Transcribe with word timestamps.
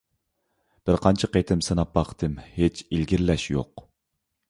بىر 0.89 0.97
قانچە 1.03 1.29
قېتىم 1.35 1.63
سىناپ 1.69 1.93
باقتىم، 1.99 2.37
ھېچ 2.57 2.85
ئىلگىرىلەش 2.91 3.49
يوق! 3.57 3.89